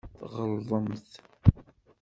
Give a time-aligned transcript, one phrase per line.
[0.29, 1.09] Tɣelḍemt.